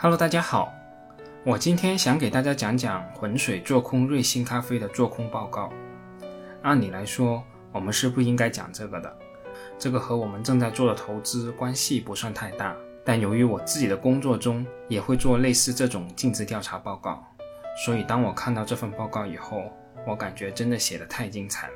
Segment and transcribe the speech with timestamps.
[0.00, 0.72] Hello，大家好，
[1.42, 5.72] 我今天想给大家讲讲浑水做空瑞幸咖啡的做空报告。
[6.62, 9.12] 按理来说，我们是不应该讲这个的，
[9.76, 12.76] 这个和我们正在做的投资关系不算太大。
[13.04, 17.20] 但由于我自己的工作中也会做类似这种尽职调查报告，
[17.84, 19.64] 所以当我看到这份报告以后，
[20.06, 21.74] 我感觉真的写的太精彩了。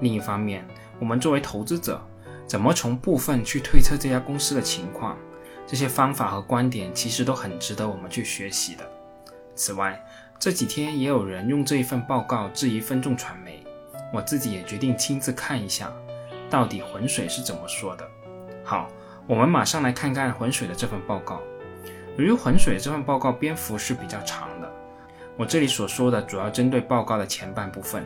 [0.00, 0.64] 另一方面，
[1.00, 2.00] 我们作为投资者，
[2.46, 5.18] 怎么从部分去推测这家公司的情况？
[5.70, 8.84] 这些方法和观点其实都很值得我们去学习的。
[9.54, 10.04] 此外，
[10.36, 13.64] 这几天也有人用这一份报告质疑分众传媒，
[14.12, 15.92] 我自己也决定亲自看一下，
[16.50, 18.04] 到底浑水是怎么说的。
[18.64, 18.88] 好，
[19.28, 21.40] 我们马上来看看浑水的这份报告。
[22.18, 24.68] 由于浑水这份报告篇幅是比较长的，
[25.36, 28.04] 我这里所说的主要针对报告的前半部分，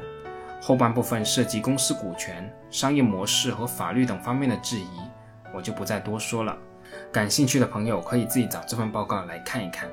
[0.60, 5.00] 后半部分涉及公司股权、商业模式和法律等方面的质疑，
[5.54, 6.54] 我就不再多说了。
[7.12, 9.88] 感兴趣的朋友可以自己找这份报告来看一看。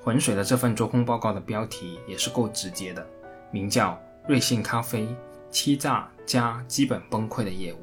[0.00, 3.06] 浑水的这份做空报告的标题也是够直接的，
[3.50, 3.92] 名叫
[4.28, 5.06] 《瑞幸咖啡
[5.50, 7.76] 欺诈加基本崩溃的业务》。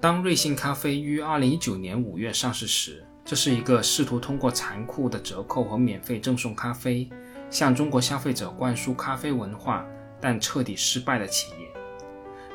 [0.00, 7.08] 当瑞幸咖啡于2019年5月上市时，这是一个试图通过残酷的折扣和免费赠送咖啡，
[7.50, 9.84] 向中国消费者灌输咖啡文化，
[10.20, 11.68] 但彻底失败的企业。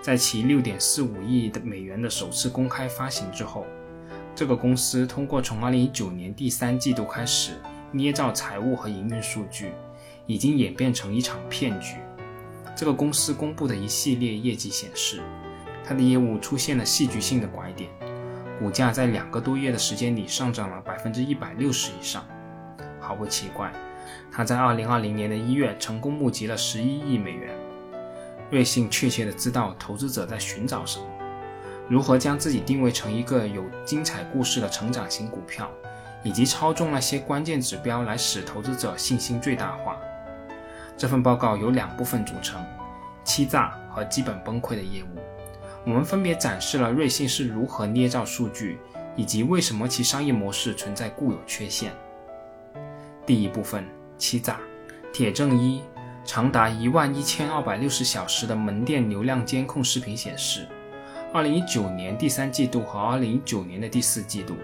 [0.02, 3.66] 在其6.45亿的美元的首次公开发行之后。
[4.38, 7.54] 这个公司通过从2019年第三季度开始
[7.92, 9.72] 捏造财务和营运数据，
[10.28, 11.96] 已经演变成一场骗局。
[12.76, 15.24] 这个公司公布的一系列业绩显示，
[15.84, 17.90] 它的业务出现了戏剧性的拐点，
[18.60, 22.24] 股价在两个多月的时间里上涨了百分之一百六十以上。
[23.00, 23.74] 毫不奇怪，
[24.32, 27.56] 它在2020年的一月成功募集了十一亿美元。
[28.52, 31.06] 瑞幸确切的知道投资者在寻找什么。
[31.90, 35.72] 如何将自己定位成一个有精彩故事的成长型股票，
[36.22, 39.98] 以及操纵那些关键指标来使投资者信心最大化？
[40.98, 42.62] 这份报告由两部分组成：
[43.24, 45.08] 欺诈和基本崩溃的业务。
[45.86, 48.78] 我们分别展示了瑞幸是如何捏造数据，
[49.16, 51.94] 以及为什么其商业模式存在固有缺陷。
[53.26, 53.86] 第一部分：
[54.18, 54.59] 欺诈。
[55.14, 55.81] 铁证一：
[56.26, 60.68] 长达一万一千二百六十小时的门店流量监控视频显示。
[61.34, 64.56] 二零一九年第三季度和二零一九年的第四季度，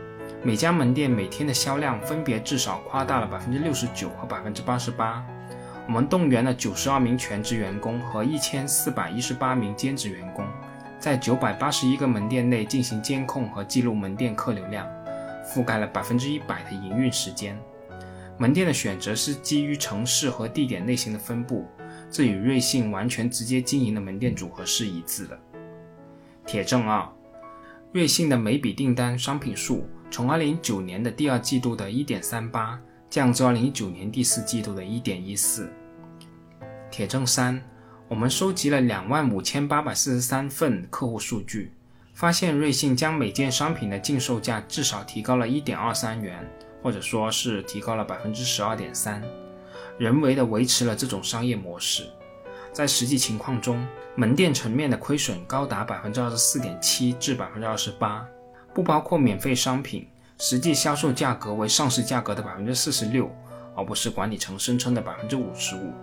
[0.41, 5.23] 每家门店每天的销量分别至少夸大了百分之六十九和百分之八十八。
[5.85, 10.47] 我们动员了九十二名全职员工和一千四百一十八名兼职员工，
[10.97, 14.87] 在九百八十一个门店内进行监控和记录门店客流量，
[15.45, 17.59] 覆盖了百分之一百的营运时间。
[18.37, 21.67] 门店的选择是基于城市和地点类型的分布，
[22.09, 25.37] 这与瑞幸完全直接经营的门店组合是一致的。
[26.45, 27.07] 铁证二，
[27.91, 32.77] 瑞幸的每笔订单商品数从2019年的第二季度的1.38
[33.09, 35.69] 降至2019年第四季度的1.14。
[36.91, 37.59] 铁证三，
[38.07, 41.71] 我们收集了25,843份客户数据，
[42.13, 46.47] 发现瑞幸将每件商品的净售价至少提高了1.23元，
[46.83, 49.21] 或者说是提高了12.3%，
[49.97, 52.03] 人为的维持了这种商业模式。
[52.73, 53.85] 在实际情况中，
[54.15, 58.25] 门店层面的亏损高达百分之二十四点七至百分之二十八，
[58.73, 60.07] 不包括免费商品，
[60.39, 63.31] 实际销售价格为上市价格的百分之四十六，
[63.75, 65.93] 而不是管理层声称的百分之五十五。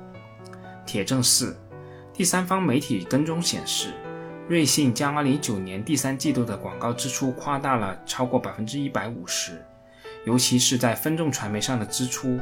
[0.86, 1.59] 铁证四，
[2.14, 3.92] 第三方媒体跟踪显示，
[4.48, 9.60] 瑞幸将二零一九年第三季度的广告支出夸大了超过百分之一百五十，
[10.25, 12.38] 尤其是在分众传媒上的支出。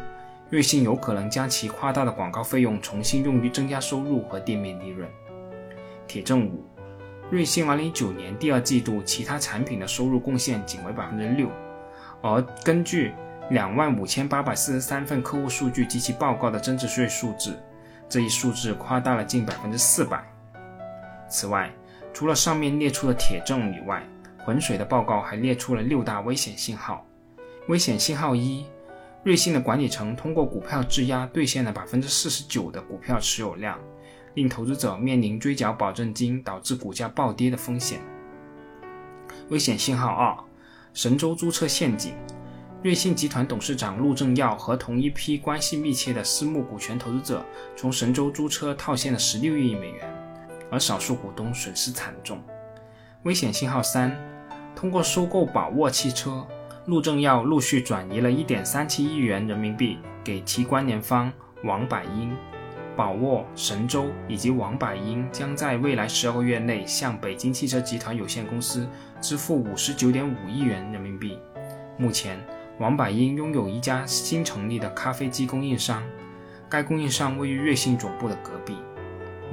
[0.50, 5.06] 瑞幸有可能将其夸大的广告费用重新用于增加收入和店面利润。
[6.06, 6.64] 铁证五，
[7.30, 11.50] 瑞幸2019年第二季度其他产品的收入贡献仅为百分之六，
[12.22, 13.12] 而根据
[13.50, 17.54] 两万五千八百四十三份客户数据及其报告的增值税数字，
[18.08, 20.24] 这一数字夸大了近百分之四百。
[21.28, 21.70] 此外，
[22.14, 24.02] 除了上面列出的铁证以外，
[24.38, 27.06] 浑水的报告还列出了六大危险信号。
[27.66, 28.64] 危险信号一。
[29.24, 33.78] 瑞幸的管理层通过股票质押兑现了百分之四十九的股票持有量，
[34.34, 38.00] 令投资者面临追缴保证金导致股价暴跌的风险。
[39.48, 40.36] 危险信号二：
[40.94, 42.14] 神州租车陷阱。
[42.80, 47.44] 瑞幸集团董事长陆正耀和同一批关系密切的私募股权投资者
[47.74, 50.08] 从神州租车套现了十六亿美元，
[50.70, 52.40] 而少数股东损失惨重。
[53.24, 54.16] 危险信号三：
[54.76, 56.46] 通过收购宝沃汽车。
[56.88, 61.30] 陆正耀陆续转移了1.37亿元人民币给其关联方
[61.62, 62.34] 王百英、
[62.96, 68.88] 宝沃、神州以及王百英将在未来十二个月内向北京汽车集团有限公司
[69.20, 71.38] 支付59.5亿元人民币。
[71.98, 72.42] 目前，
[72.78, 76.02] 王百英拥有一家新成立的咖啡机供应商，
[76.70, 78.78] 该供应商位于瑞幸总部的隔壁。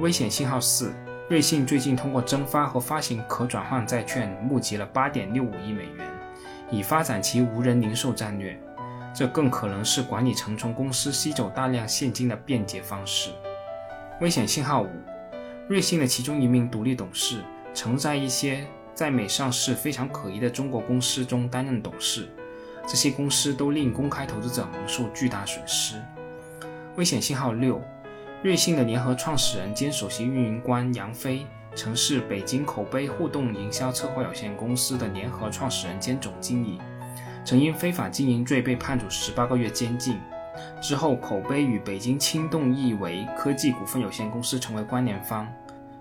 [0.00, 0.90] 危险信号四：
[1.28, 6.06] 瑞幸最近通过增发和发行可转换债券，募集了8.65亿美元，
[6.70, 8.58] 以发展其无人零售战略。
[9.14, 13.30] 这更可能是管理层从公司吸走大量现金的便捷方式。
[14.20, 14.90] 危险信号五：
[15.68, 17.42] 瑞幸的其中一名独立董事
[17.72, 22.28] 曾在一些在美上市非常可疑的中国公司中担任董事。
[22.86, 26.00] 这些公司都令公开投资者蒙受巨大损失。
[26.96, 27.82] 危险信号六：
[28.42, 36.80] 瑞幸的联合创始人兼首席运营官杨飞，曾是北京口碑互动营销策划有限公司的联合创始人兼总经理，
[37.44, 40.18] 曾因非法经营罪被判处十八个月监禁。
[40.80, 45.46] 之后，口碑与北京轻动易维科技股份有限公司成为关联方。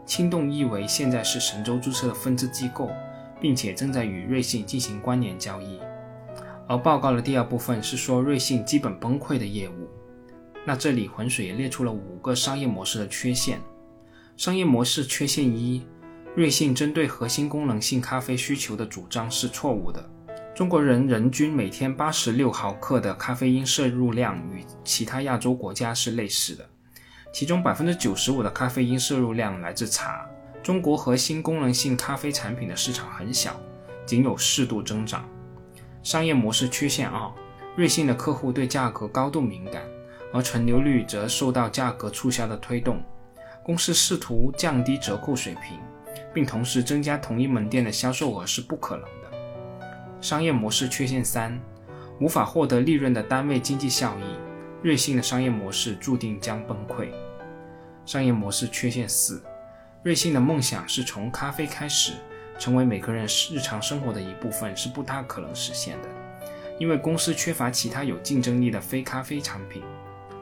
[0.05, 2.89] 轻动易维现在是神州注册的分支机构，
[3.41, 5.77] 并且正在与瑞幸进行关联交易。
[6.67, 9.89] 而报告的第二部分是说瑞幸基本崩溃的业务。
[10.65, 13.59] 那这里浑水列出了五个商业模式的缺陷。
[14.37, 15.81] 商业模式缺陷一：
[16.35, 20.09] 瑞幸针对核心功能性咖啡需求的主张是错误的。
[20.53, 26.67] 中国人人均每天八十六毫克的咖啡因摄入量与其他亚洲国家是类似的，
[27.31, 30.27] 其中百分之九十五的咖啡因摄入量来自茶。
[30.61, 33.57] 中国核心功能性咖啡产品的市场很小，
[34.05, 35.23] 仅有适度增长。
[36.03, 37.31] 商业模式缺陷二：
[37.77, 39.81] 瑞幸的客户对价格高度敏感，
[40.33, 43.01] 而存留率则受到价格促销的推动。
[43.65, 45.79] 公司试图降低折扣水平，
[46.31, 49.81] 并同时增加同一门店的销售额是不可能的。
[50.21, 51.59] 商业模式缺陷三：
[52.21, 54.37] 无法获得利润的单位经济效益，
[54.83, 57.09] 瑞幸的商业模式注定将崩溃。
[58.05, 59.43] 商业模式缺陷四：
[60.03, 62.13] 瑞幸的梦想是从咖啡开始。
[62.57, 66.07] 成为每个人日常生活的一部分是不大可能实现的，
[66.79, 69.83] 因为公司缺乏其他有竞争力的非咖啡产品。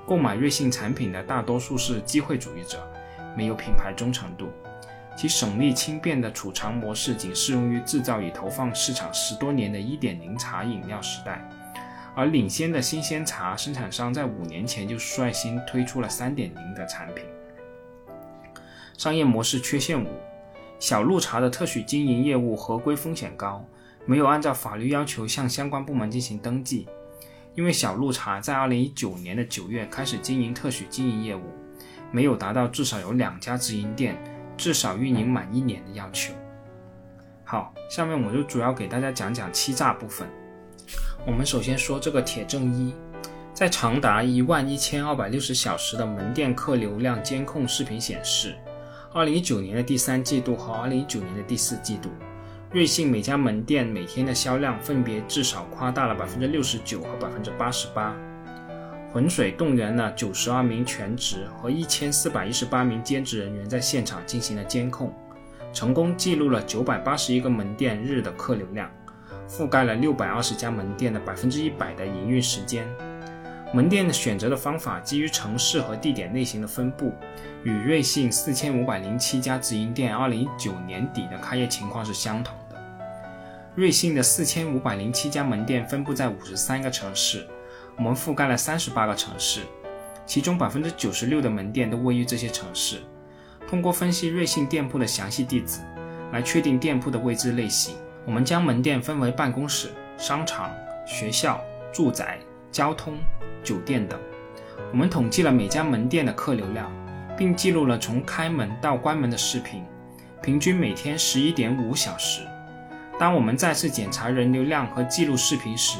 [0.05, 2.87] 购买瑞幸产品的大多数是机会主义者，
[3.35, 4.49] 没有品牌忠诚度。
[5.15, 11.47] 其省力轻便的储藏模式仅适用于制造与投放市场十多年的一点零茶饮料时代，
[12.15, 17.23] 而领先的新鲜茶生产商在五年前就率先推出了三点零的产品。
[18.97, 20.07] 商业模式缺陷五。
[20.79, 23.65] 小鹿茶的特许经营业务合规风险高，
[24.05, 26.87] 没有按照法律要求向相关部门进行登记。
[27.55, 31.43] 因为小鹿茶在2019年的9月开始经营特许经营业务，
[32.13, 34.15] 没有达到至少有两家直营店
[34.55, 36.31] 至少运营满一年的要求。
[37.43, 40.27] 好，下面我就主要给大家讲讲欺诈部分。
[41.25, 42.93] 我们首先说这个铁证一，
[43.51, 48.55] 在长达一万一千二百六十小时的门店客流量监控视频显示。
[49.11, 52.09] 二零一九年的第三季度和二零一九年的第四季度，
[52.71, 58.15] 瑞幸每家门店每天的销量分别至少夸大了百分之六十九和百分之八十八。
[59.13, 65.13] 浑水动员了九十二名全职和一千四百一十八名兼职人员在现场进行了监控，
[65.71, 68.89] 成功记录了九百八十一个门店日的客流量，
[69.47, 72.87] 覆盖了六百二十家门店的百分之一百的营运时间。
[73.71, 77.13] 门店的选择的方法基于城市和地点类型的分布，
[77.63, 82.83] 与瑞幸四千五百零七家直营店二零一九年底的开业情况是相同的。
[83.75, 87.45] 瑞幸的四千五百零七家门店分布在五十三个城市，
[87.97, 89.61] 我们覆盖了三十八个城市，
[90.25, 93.01] 其中百分之九十六的门店都位于这些城市。
[93.67, 95.79] 通过分析瑞幸店铺的详细地址，
[96.31, 97.95] 来确定店铺的位置类型。
[98.25, 100.71] 我们将门店分为办公室、商场、
[101.05, 101.59] 学校、
[101.91, 102.39] 住宅、
[102.71, 103.17] 交通。
[103.63, 104.19] 酒店等，
[104.91, 106.91] 我们统计了每家门店的客流量，
[107.37, 109.85] 并记录了从开门到关门的视频，
[110.41, 112.41] 平均每天十一点五小时。
[113.17, 115.97] 当我们再次检查人流量和记录视频时，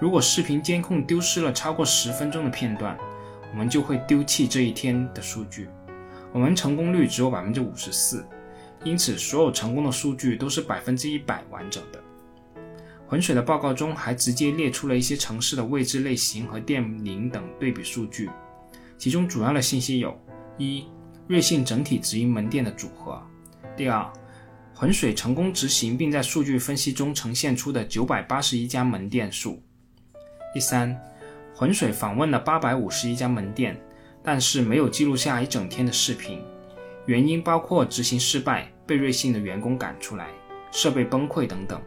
[0.00, 2.96] 如果视频监控丢失了超过十分钟的片段，
[3.50, 5.68] 我们就会丢弃这一天的数据。
[6.32, 8.24] 我们成功率只有百分之五十四，
[8.84, 12.00] 因此所有成功的数据都是百分之一百完整的。
[13.08, 18.30] 浑水的报告中还直接列出了一些城市的位置类型和店名等对比数据，
[18.98, 20.16] 其中主要的信息有：
[20.58, 20.84] 一、
[21.26, 23.20] 瑞幸整体直营门店的组合；
[23.76, 24.06] 第二，
[24.74, 29.58] 浑水成功执行并在数据分析中呈现出的九百八十一家门店数；
[30.52, 30.98] 第三，
[31.54, 33.78] 浑水访问了八百五十一家门店，
[34.22, 36.42] 但是没有记录下一整天的视频，
[37.06, 40.28] 原因包括执行失败、被瑞幸的员工赶出来、
[40.70, 41.80] 设备崩溃等等。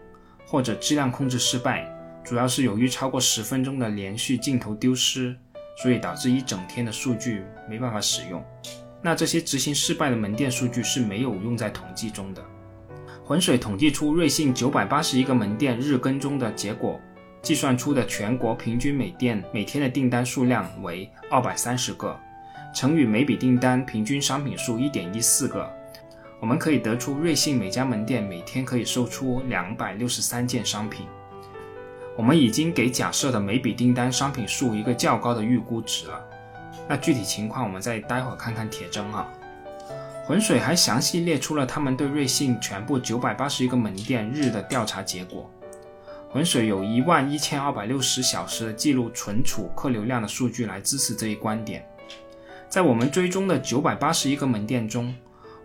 [0.44, 1.88] 或者质量控制失败，
[2.25, 5.34] 主要是由于超过十分钟的连续镜头丢失，
[5.82, 8.44] 所以导致一整天的数据没办法使用。
[9.01, 12.44] 那这些执行失败的门店数据是没有用在统计中的。
[13.24, 17.00] 浑水统计出瑞幸九百八十一个门店日跟踪的结果，
[17.41, 22.17] 计算出的全国平均每店每天的订单数量为二百三十个，
[22.74, 25.67] 乘以每笔订单平均商品数一点一四个，
[26.39, 31.07] 我们可以得出瑞幸每家门店每天可以售出两百六十三件商品。
[32.15, 36.24] 我们已经给假设的每笔订单商品数一个较高的预估值了。
[36.88, 39.27] 那具体情况我们再待会儿看看铁证啊。
[40.24, 45.50] 浑水还详细列出了他们对瑞幸全部九百八十一个门店日的调查结果。
[46.31, 51.85] 浑水有一万一千二百六十小时的记录存储客流量的数据来支持这一观点。
[52.69, 55.13] 在我们追踪的九百八十一个门店中，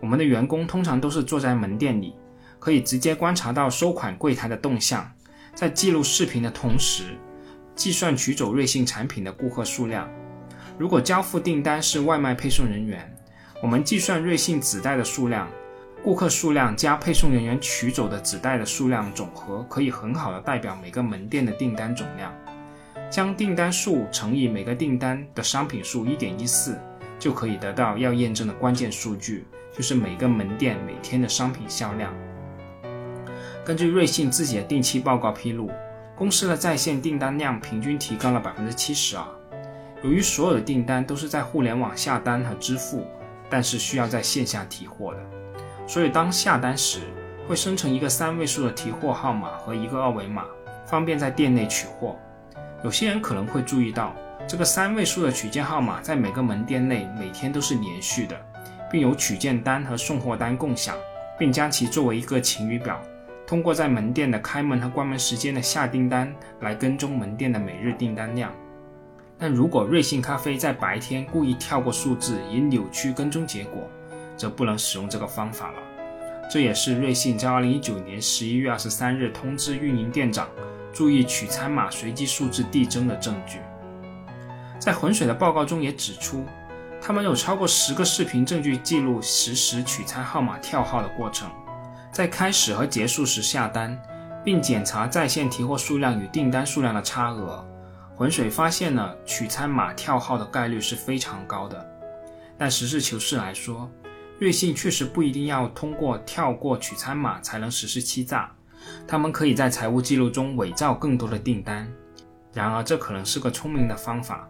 [0.01, 2.13] 我们的员工通常都是坐在门店里，
[2.59, 5.09] 可以直接观察到收款柜台的动向。
[5.55, 7.15] 在记录视频的同时，
[7.73, 10.09] 计算取走瑞幸产品的顾客数量。
[10.77, 13.09] 如果交付订单是外卖配送人员，
[13.63, 15.47] 我们计算瑞幸纸袋的数量，
[16.03, 22.33] 顾客数量加配送人员取走的纸袋的数量总和，可以很好的代表每个门店的订单总量。
[23.09, 26.77] 将订单数乘以每个订单的商品数一点一四，
[27.17, 32.13] 就可以得到要验证的关键数据，就是每个门店每天的商品销量。
[33.65, 35.69] 根据瑞幸自己的定期报告披露，
[36.15, 39.25] 公司的在线订单量平均提高了百分之七十二。
[40.03, 43.05] 由于所有的订单都是在互联网下单和支付，
[43.49, 45.19] 但是需要在线下提货的，
[45.87, 46.99] 所以当下单时
[47.47, 50.43] 会生成一个三位数的提货号码和一个二维码，
[50.85, 52.15] 方便在店内取货。
[52.83, 54.13] 有些人可能会注意到，
[54.45, 58.35] 这个三位数的取件号码在每个门店内每天都是连续的，
[58.91, 60.95] 并有取件单和送货单共享，
[61.39, 63.01] 并将其作为一个晴雨表。
[63.47, 68.51] 通过在门店的开门和关门时间的下订单来跟踪门店的每日订单量，
[69.37, 73.89] 但如果瑞幸咖啡在白天故意跳过数字以扭曲跟踪结果，
[74.37, 75.79] 则不能使用这个方法了。
[76.49, 80.47] 这也是瑞幸在2019年11月23日通知运营店长
[80.93, 83.59] 注意取餐码随机数字递增的证据。
[84.79, 86.45] 在浑水的报告中也指出，
[87.01, 91.49] 他们有超过十个视频证据记录实时取餐号码跳号的过程。
[92.11, 93.99] 在开始和结束时下单，
[94.43, 97.67] 并检查在线提货数量与订单数量的差额，
[98.15, 101.85] 浑水发现了取餐码跳号的概率是非常高的。
[102.57, 103.91] 但实事求是来说，
[104.39, 108.51] 瑞幸确实不一定要通过跳过取餐码才能实施欺诈，
[109.07, 111.91] 他们可以在财务记录中伪造更多的订单。
[112.53, 114.47] 然而，这可能是个聪明的方法。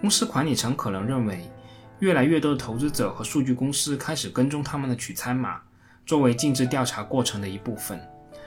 [0.00, 1.50] 公司管理层可能认为，
[1.98, 5.60] 越来越多的投资者和数据公司开始跟踪他们的取餐码。
[6.06, 8.00] 作为尽职调查过程的一部分，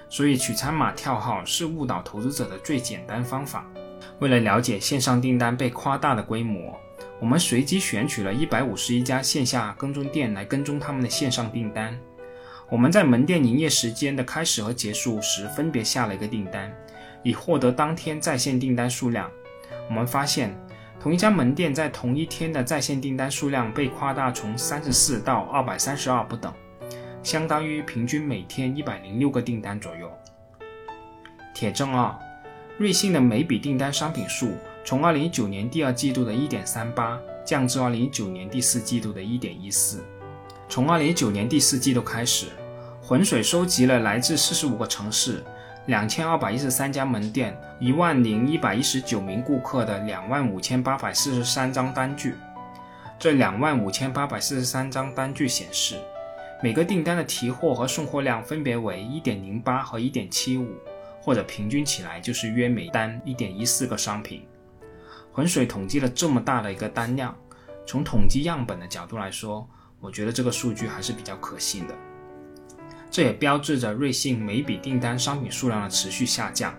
[0.10, 3.64] 所以取餐码跳号是误导投资者的最简单方法。
[4.18, 6.76] 为了了解线上订单被夸大的规模，
[7.22, 11.96] 我们随机选取了一百五十一家线下跟踪店来跟踪他们的线上订单。
[12.68, 16.76] 我们在门店营业时间的开始和结束时分别下了一个订单，
[17.22, 19.30] 以获得当天在线订单数量。
[19.88, 20.52] 我们发现，
[21.00, 26.52] 同一家门店在同一天的在线订单数量被夸大从三十四到二百三十二不等。
[27.22, 30.12] 相当于平均每天一百零六个订单左右。
[31.54, 32.18] 铁证二，
[32.80, 40.04] 瑞幸的每笔订单商品数从二零一九年第二季度的一点三八降至二零一九年第四季度的一点一四。
[40.68, 42.48] 从二零一九年第四季度开始，
[43.02, 45.44] 浑水收集了来自四十五个城市、
[45.86, 52.36] 两千二百一十三家门店、一万零一百一十九名顾客的两万五千八百四十三张单据。
[53.20, 55.96] 这两万五千八百四十三张单据显示。
[56.64, 60.68] 每个订单的提货和送货量分别为一点零八和一点七五，
[61.20, 64.44] 或者平均起来就是约每单一点一四个商品。
[65.32, 67.36] 浑水统计了这么大的一个单量，
[67.86, 69.68] 从统计样本的角度来说，
[70.00, 71.96] 我觉得这个数据还是比较可信的。
[73.10, 76.74] 这也标志着瑞幸每笔订单商品数量的持续下降，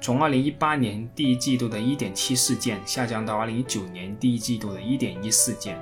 [0.00, 5.80] 从二零一八年第一季度的一点七四件下降到二零一九年第一季度的一点一四件。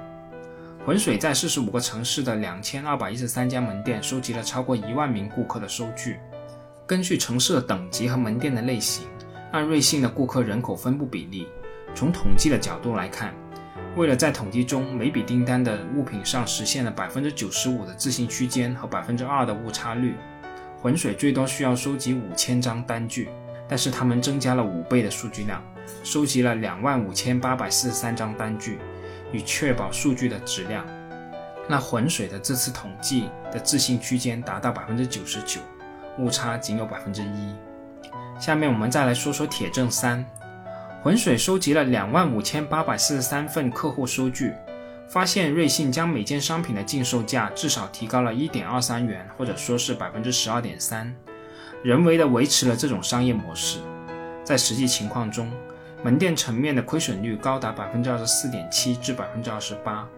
[0.85, 6.19] 浑水在四十五个城市的两千二百一十三家门店收集了超过一万名顾客的收据。
[6.87, 9.09] 根据城市的等级和门店的类型，
[9.51, 11.49] 按瑞幸的顾客人口分布比例，
[11.95, 13.35] 从统计的角度来看，
[13.97, 20.15] 为了在统计中每笔订单的物品上实现了百分之九十五的置信区间和百分之二的误差率，
[20.81, 23.29] 浑水最多需要收集五千张单据。
[23.69, 25.61] 但是他们增加了五倍的数据量，
[26.05, 28.79] 收集了两万五千八百四十三张单据。
[29.33, 30.87] 以确保数据的质量，
[31.69, 35.61] 那浑水的这次统计的置信区间达到百分之九十九，
[36.17, 37.55] 误差仅有百分之一。
[38.39, 40.25] 下面我们再来说说铁证三，
[41.07, 44.53] 浑水收集了两万五千八百四十三份客户收据，
[45.07, 51.15] 发现瑞幸将每件商品的净售价至少提高了一点二三元，或者说是百分之十二点三，
[51.85, 53.79] 人为的维持了这种商业模式。
[54.43, 55.49] 在实际情况中，
[56.03, 60.09] 门店层面的亏损率高达百分之二十四点七至百分之二十八。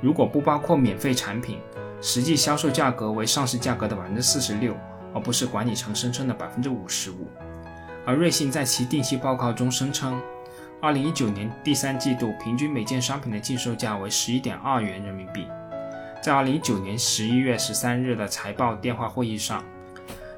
[0.00, 1.58] 如果不包括免费产品，
[2.00, 4.76] 实际销售价格为上市价格的百分之四十六，
[5.12, 7.26] 而不是管理层声称的百分之五十五。
[8.08, 10.18] 而瑞幸在其定期报告中声称，
[10.80, 15.46] 二零一九年第三季度平均每件商品的净售价为十一点二元人民币。
[16.22, 19.62] 在二零一九年十一月十三日的财报电话会议上，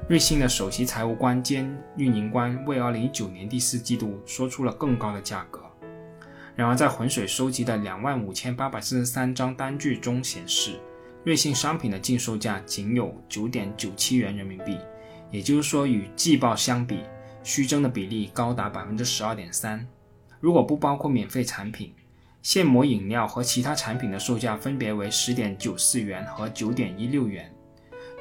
[0.09, 5.61] 瑞幸的首席财务官兼运营官为二零一九年第四季度说出了更高的价格。
[6.57, 10.73] 然而，在浑水收集的两万五千八百四十三张单据中显示，
[11.23, 14.77] 瑞幸商品的净售价仅有九点九七元人民币，
[15.31, 16.99] 也就是说，与季报相比，
[17.43, 19.85] 虚增的比例高达百分之十二点三。
[20.39, 21.93] 如果不包括免费产品，
[22.41, 27.53] 现磨饮料和其他产品的售价分别为十点九四元和九点一六元，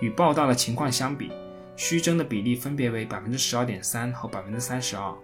[0.00, 1.32] 与报道的情况相比，
[1.76, 5.14] 虚增的比例分别为百分之十二点三和百分之三十二。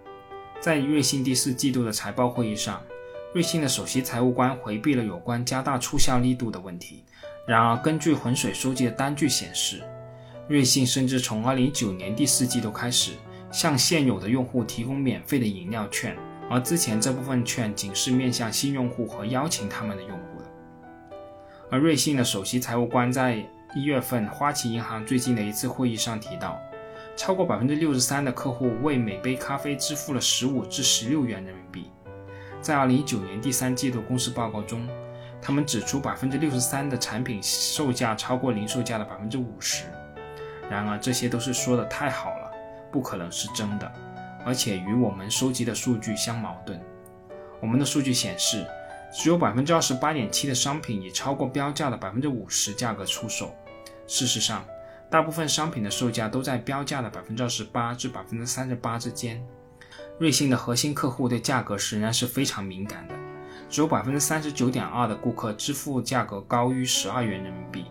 [0.61, 2.83] 在瑞幸第四季度的财报会议上，
[3.35, 7.05] 瑞幸的首席财务官回避了有关加大促销力度的问题。
[7.47, 9.83] 然而，根据浑水收集的单据显示，
[10.49, 13.13] 瑞幸甚至从二零一九年第四季度开始，
[13.57, 16.15] 向现有的用户提供免费的饮料券。
[16.51, 21.17] 而之前这部分券仅是面向新用户和邀请他们的用户的。
[21.71, 23.43] 而瑞幸的首席财务官在
[23.75, 26.61] 一月份花旗银行最近的一次会议上提到，
[27.17, 31.91] 超过百分之六十三的客户为每杯咖啡支付了十五至十六元人民币。
[32.61, 34.87] 在二零一九年第三季度公司报告中，
[35.41, 39.85] 他们指出百分之六十三的产品售价超过零售价的百分之五十。
[40.69, 42.46] 然而这些都是说的太好了，
[42.91, 43.91] 不可能是真的。
[44.45, 46.81] 而且与我们收集的数据相矛盾。
[47.61, 48.65] 我们的数据显示，
[49.13, 53.53] 只有百分之二十八点七的商品以超过标价的百分之五十价格出售。
[54.07, 54.65] 事实上，
[55.11, 59.45] 大部分商品的售价都在标价的百分之二十八至百分之三十八之间。
[60.21, 63.15] 瑞幸的核心客户对价格仍然是非常敏感的，
[63.69, 67.87] 只有百分之三十九点二的顾客支付价格高于十二元人民币，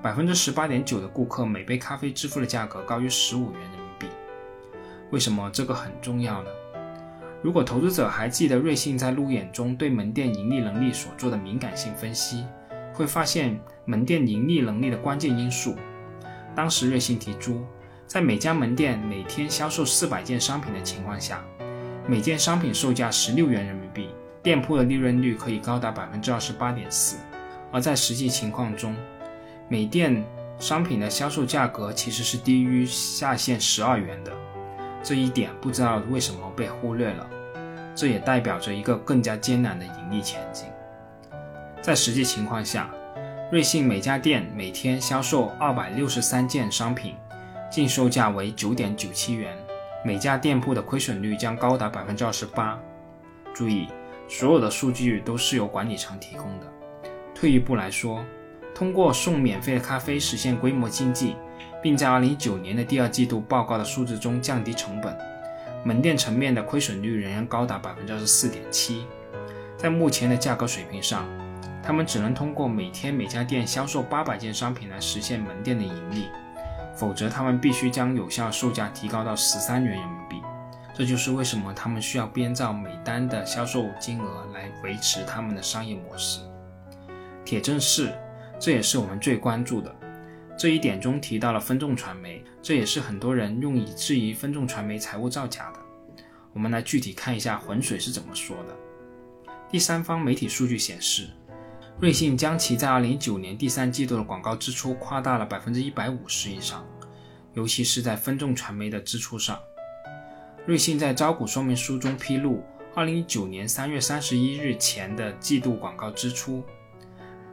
[0.00, 3.79] 百分之十八点九的顾客每杯咖啡支付的价格高于十五元人民币。
[5.10, 6.50] 为什么这个很重要呢？
[7.42, 12.44] 如果投资者还记得瑞幸在路演中对门店盈利能力所做的敏感性分析，
[12.92, 15.74] 会发现门店盈利能力的关键因素。
[16.54, 17.64] 当时瑞幸提出，
[18.06, 21.42] 在每家门店每天销售四百件商品的情况下，
[22.06, 24.10] 每件商品售价十六元人民币，
[24.42, 27.16] 店铺的利润率可以高达百分之二十八点四。
[27.72, 28.94] 而在实际情况中，
[29.68, 30.24] 每店
[30.58, 34.32] 商品的销售价格其实是低于下限十二元的。
[35.02, 37.26] 这一点不知道为什么被忽略了，
[37.94, 40.66] 这也代表着一个更加艰难的盈利前景。
[41.80, 42.90] 在实际情况下，
[43.50, 47.14] 瑞幸每家店每天销售二百六十三件商品，
[47.70, 49.56] 净售价为九点九七元，
[50.04, 52.78] 每家店铺的亏损率将高达百分之二十八。
[53.54, 53.88] 注意，
[54.28, 56.66] 所有的数据都是由管理层提供的。
[57.34, 58.22] 退一步来说，
[58.74, 61.36] 通过送免费的咖啡实现规模经济。
[61.82, 65.16] 并在2019年的第二季度报告的数字中降低成本，
[65.84, 69.06] 门店层面的亏损率仍然高达百分之二十四点七。
[69.76, 71.26] 在目前的价格水平上，
[71.82, 76.26] 他们只能通过每天每家店销售八百件商品来实现门店的盈利，
[76.94, 80.36] 否则他们必须将有效售价提高到十三元人民币。
[80.92, 86.40] 这就是为什么他们需要编造每单的销售金额来维持他们的商业模式。
[87.42, 88.12] 铁证是，
[88.58, 89.90] 这也是我们最关注的。
[90.60, 95.80] 这一点中提到了分众传媒，这也是很多人用以质疑分众传媒财务造假的。
[96.52, 98.76] 我们来具体看一下浑水是怎么说的。
[99.70, 101.30] 第三方媒体数据显示，
[101.98, 106.86] 瑞幸将其在2019年第三季度的广告支出夸大了百分之一百五十以上，
[107.54, 109.58] 尤其是在分众传媒的支出上。
[110.66, 112.62] 瑞幸在招股说明书中披露
[112.96, 116.62] ，2019年3月31日前的季度广告支出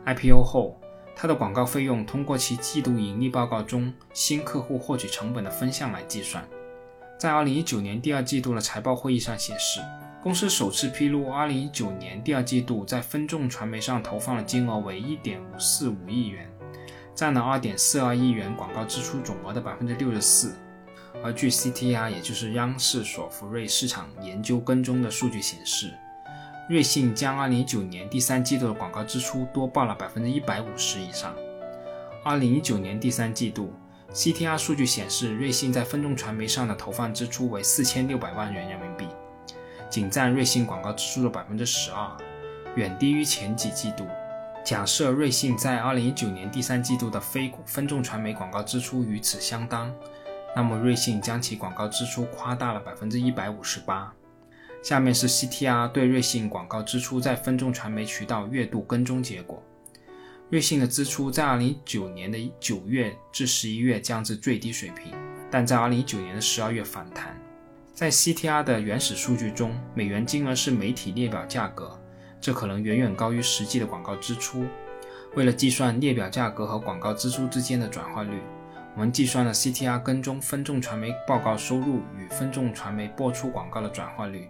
[0.05, 0.77] ，IPO 后。
[1.19, 6.47] 它的广告费用通过其季度盈利报告中新客户获取成本的分项来计算。
[7.17, 9.82] 在2019年第二季度的财报会议上显示，
[10.21, 16.47] 公司首次披露2019年第二季度在分众传媒上投放的金额为1.545亿元，
[17.15, 20.51] 占了2.42亿元广告支出总额的64%。
[21.23, 25.91] 而据 CTR，也就是央视索福瑞市场研究跟踪的数据显示。
[26.69, 31.34] 瑞幸将2019年第三季度的广告支出多报了百分之一百五十以上。
[32.25, 33.73] 2019年第三季度
[34.13, 39.08] ，CTR 数据显示，瑞幸在分众传媒上的投放支出为四千六百万元人民币，
[39.89, 42.12] 仅占瑞幸广告支出的百分之十二，
[42.75, 44.06] 远低于前几季度。
[44.65, 49.89] 假设瑞幸在2019年第三季度的非分众传媒广告支出与此相当，
[50.53, 54.13] 那么瑞幸将其广告支出夸大了百分之一百五十八。
[54.88, 59.62] 下面是 CTR 对瑞幸广告支出在分众传媒渠道月度跟踪结果。
[60.50, 65.12] 瑞幸的支出在二零一九年的九月至十一月降至最低水平，
[65.52, 67.38] 但在二零一九年的十二月反弹。
[67.93, 72.00] 在 CTR 的原始数据中，美元金额是媒体列表价格，
[72.39, 74.63] 这可能远远高于实际的广告支出。
[75.36, 78.39] 为了计算列表价格和广告支出之间的转化率，
[78.95, 84.47] 我们计算了 CTR 跟踪分众传媒报告收入与分众传媒播出广告的转化率。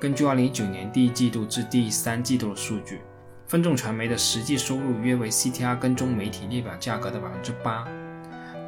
[0.00, 3.00] 根据二零一九年第一季度至第三季度的数据。
[3.48, 7.84] 分众传媒的实际收入约为 CTR 跟踪媒体列表价格的百分之八。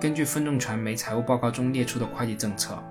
[0.00, 2.82] 根据分众传媒财务报告中列出的会计政策，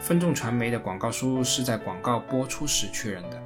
[0.00, 3.38] 分众传媒的广告收入是在广告播出时确认的，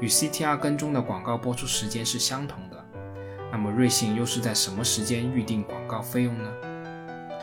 [0.00, 2.82] 与 CTR 跟踪的广告播出时间是相同的。
[3.52, 6.50] 那么瑞幸又是在什么时间预定广告费用呢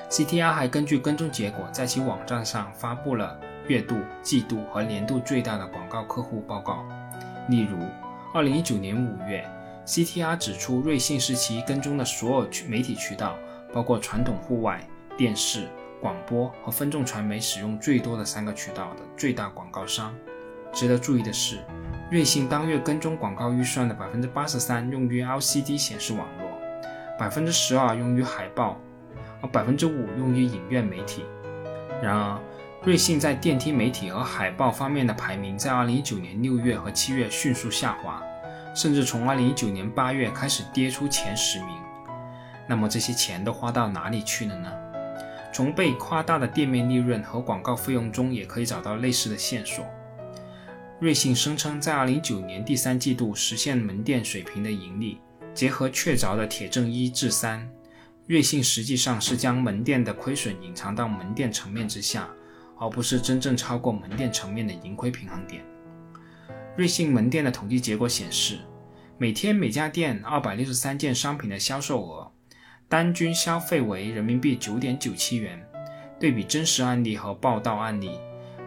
[0.10, 6.86] ？CTR 还根据跟踪结果，在其网站上发布了月度、季度和年度最大的广告客户报告。
[7.49, 7.78] 例如，
[8.34, 9.45] 二零一九年五月。
[9.86, 13.36] CTR 指出，瑞幸是其跟踪的所有媒体渠道，
[13.73, 14.82] 包括传统户外、
[15.17, 15.67] 电视、
[15.99, 20.15] 广播和分众传媒使用最多的三个渠道的最大广告商。
[20.71, 21.58] 值得注意的是，
[22.10, 26.47] 瑞幸当月跟踪广告预算的百分之八十三用于 LCD 显示网络，
[27.19, 28.80] 百分之十二用于海报，
[29.41, 31.26] 而百分之五用于影院媒体。
[32.02, 32.39] 然而，
[32.86, 38.22] 瑞幸在电梯媒体和海报方面的排名在二零一九年六月和七月迅速下滑。
[38.76, 41.69] 甚至从二零一九年八月开始跌出前十名，
[42.67, 44.69] 那么这些钱都花到哪里去了呢？
[45.54, 49.86] 从被夸大的店面利润和广告费用中也可以找到类似的线索。
[51.00, 55.22] 瑞幸声称在二零一九年第三季度实现门店水平的盈利，
[55.54, 57.65] 结合确凿的铁证一至三，
[58.26, 62.28] 瑞幸实际上是将门店的亏损隐藏到门店层面之下，
[62.84, 65.63] 而不是真正超过门店层面的盈亏平衡点。
[66.76, 68.60] 瑞幸门店的统计结果显示，
[69.17, 72.30] 每天每家店二百六十三件商品的销售额，
[72.89, 75.65] 单均消费为人民币九点九七元。
[76.19, 78.19] 对比真实案例和报道案例，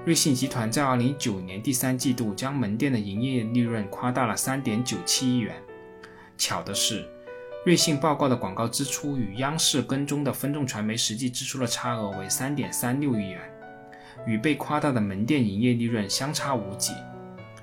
[0.07, 5.55] 瑞幸集团在二零一九年第三季度将门店的营业利润夸大了三点九七亿元。
[6.39, 7.07] 巧的是，
[7.65, 13.41] 瑞幸报告的广告支出与央视跟踪的分众传媒实际支出的差额为三点三六亿元，
[14.27, 16.93] 与被夸大的门店营业利润相差无几。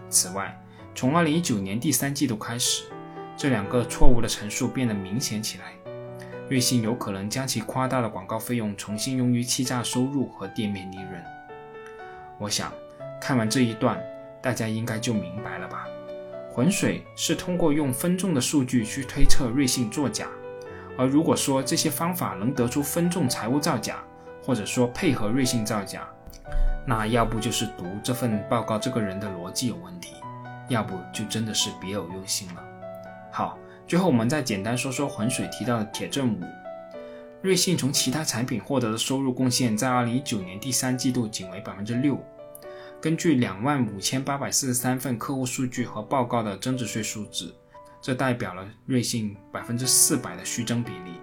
[0.09, 0.57] 此外，
[0.95, 2.85] 从2019年第三季度开始，
[3.35, 5.73] 这两个错误的陈述变得明显起来。
[6.49, 11.23] 瑞幸有可能将其夸大的广告费用重新用于欺诈收入和店面利润。
[12.37, 12.71] 我想，
[13.19, 13.99] 看完这一段，
[14.41, 15.87] 大家应该就明白了吧？
[16.51, 20.27] 浑水是通过用分众的数据去推测瑞幸作假，
[20.97, 24.03] 而如果说这些方法能得出分众财务造假，
[24.43, 26.07] 或者说配合瑞幸造假，
[26.85, 30.15] 那要不就是读这份报告这个人的逻辑有问题，
[30.67, 32.63] 要不就真的是别有用心了。
[33.31, 36.41] 好，最后我们再简单说说浑水提到的铁证五，
[37.41, 42.21] 瑞幸从其他产品获得的收入贡献在二零一九年第三季度仅为百分之六。
[43.01, 47.53] 根据两万五千八百四十三份客户数据和报告的增值税数字，
[48.01, 51.13] 这代表了瑞幸百分之四百的虚增比例。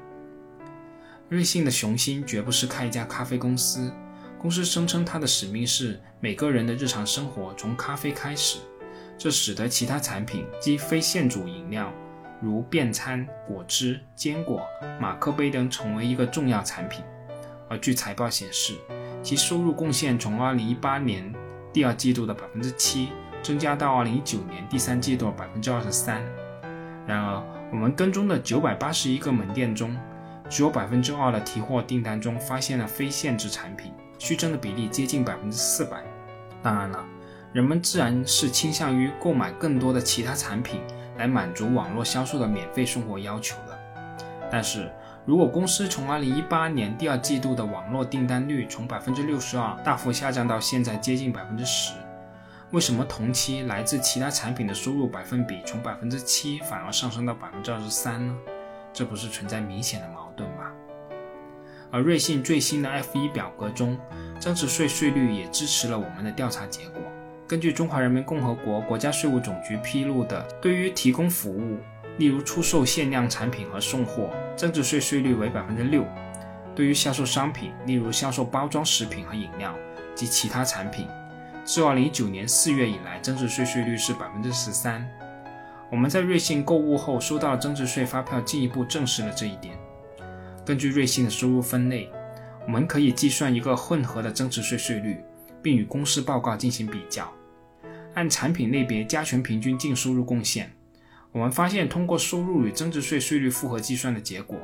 [1.28, 3.92] 瑞幸的雄心绝不是开一家咖啡公司。
[4.40, 8.58] 公司声称，它的使命是每个人的日常生活从咖啡开始，
[9.18, 11.92] 这使得其他产品及非现煮饮料，
[12.40, 14.62] 如便餐、果汁、坚果、
[14.98, 17.04] 马克杯等成为一个重要产品。
[17.68, 18.72] 而据财报显示，
[19.22, 21.34] 其收入贡献从2018年
[21.70, 23.10] 第二季度的百分之七
[23.42, 26.24] 增加到2019年第三季度的百分之二十三。
[27.06, 29.94] 然而，我们跟踪的九百八十一个门店中，
[30.48, 33.92] 只有百分之二的提货订单中发现了非现制产品。
[34.20, 36.04] 虚增的比例接近百分之四百。
[36.62, 37.04] 当然了，
[37.54, 40.80] 人们自然是倾向于购买更多的其他产品
[41.16, 43.76] 来满足网络销售的免费送货要求的。
[44.52, 44.92] 但是
[45.24, 51.94] 如果公司从2018年第二季度的网络订单率从百分之六十二大幅下降到现在接近百分之十，
[52.72, 58.36] 为什么同期来自其他产品的收入百分比从百分之七反而上升到百分之二十三呢？
[58.92, 60.72] 这不是存在明显的矛盾吗？
[61.90, 63.98] 而瑞幸最新的 F1 表格中，
[64.38, 67.02] 增值税税率也支持了我们的调查结果。
[67.48, 71.78] 根据中华人民共和国国家税务总局披露的，对于提供服务，
[72.16, 76.04] 例如出售限量产品和送货，增值税税率为百分之六；
[76.76, 79.74] 对于销售商品，例如销售包装食品和饮料
[80.14, 81.08] 及其他产品，
[81.64, 85.04] 自二零一九年四月以来，增值税税率是百分之十三。
[85.90, 89.74] 我们在瑞幸购物后收到增值税发票，进一步证实了这一点。
[90.64, 92.10] 根据瑞幸的收入分类，
[92.66, 95.18] 我们可以计算一个混合的增值税税率，
[95.62, 97.32] 并与公司报告进行比较，
[98.14, 100.70] 按产品类别加权平均净收入贡献。
[101.32, 104.58] 我们发现，通过收入与增值税税率复合计算的结果，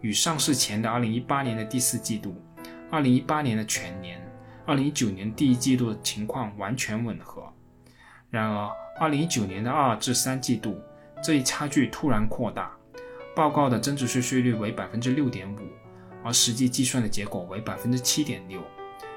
[0.00, 2.34] 与上市前的2018年的第四季度、
[2.90, 4.20] 2018年的全年、
[4.66, 7.42] 2019年第一季度的情况完全吻合。
[8.30, 10.80] 然而，2019年的二至三季度，
[11.22, 12.70] 这一差距突然扩大，
[13.34, 15.58] 报告的增值税税率为百分之六点五，
[16.22, 18.60] 而实际计算的结果为百分之七点六。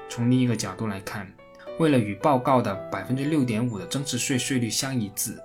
[0.08, 1.30] 从另一个角度来看，
[1.78, 5.38] 为了与报告的百分之六点五的增值税税率相一致。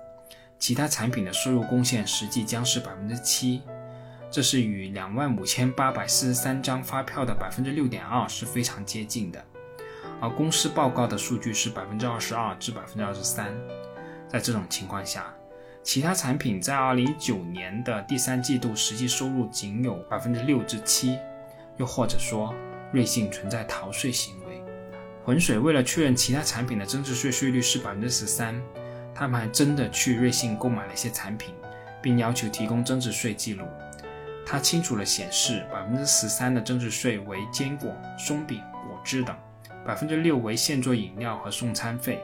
[0.58, 3.60] 其他产品的收入贡献实际将是百分之七，
[4.30, 9.44] 这是与两万五千八百四十三张发票的百分之六点二是非常接近的，
[10.20, 13.52] 而公司报告的数据是百分之二十二至百分之二十三。
[14.26, 15.33] 在这种情况下，
[15.84, 21.18] 其他产品在二零一九年的第三季度实际收入仅有百分之六至七，
[21.76, 22.54] 又或者说
[22.90, 24.62] 瑞幸存在逃税行为。
[25.22, 28.60] 浑水为了确认其他产品的增值税税率是百分之十三。
[29.14, 31.54] 他们还真的去瑞幸购买了一些产品，
[32.02, 33.64] 并要求提供增值税记录。
[34.44, 39.36] 它清楚地显示，百分之十三的增值税为坚果、松饼、果汁等，
[39.86, 42.20] 百分之六为现做饮料和送餐费。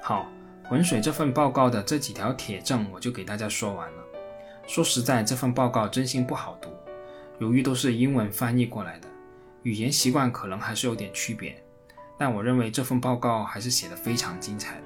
[0.00, 0.26] 好，
[0.66, 4.02] 浑水这份报告的这几条铁证我就给大家说完了。
[4.66, 6.70] 说实在，这份报告真心不好读，
[7.38, 9.08] 由于都是英文翻译过来的，
[9.62, 11.62] 语言习惯可能还是有点区别。
[12.16, 14.82] 但我认为这份报告还是写得非常精彩的。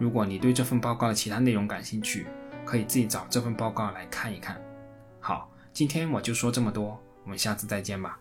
[0.00, 2.26] 如果你对这份报告的其他内容感兴趣，
[2.64, 4.60] 可以自己找这份报告来看一看。
[5.20, 8.18] 好，今天我就说这么多，我们下次再见吧。